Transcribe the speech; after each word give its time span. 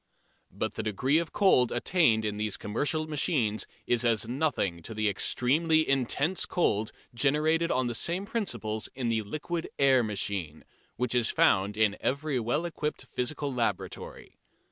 But 0.49 0.73
the 0.73 0.81
degree 0.81 1.19
of 1.19 1.31
cold 1.31 1.71
attained 1.71 2.25
in 2.25 2.37
these 2.37 2.57
commercial 2.57 3.07
machines 3.07 3.67
is 3.85 4.03
as 4.03 4.27
nothing 4.27 4.81
to 4.81 4.95
the 4.95 5.07
extremely 5.07 5.87
intense 5.87 6.47
cold 6.47 6.91
generated 7.13 7.69
on 7.69 7.85
the 7.85 7.93
same 7.93 8.25
principles 8.25 8.89
in 8.95 9.09
the 9.09 9.21
liquid 9.21 9.69
air 9.77 10.01
machine, 10.01 10.63
which 10.95 11.13
is 11.13 11.29
found 11.29 11.77
in 11.77 11.97
every 11.99 12.39
well 12.39 12.65
equipped 12.65 13.05
physical 13.05 13.53
laboratory. 13.53 14.39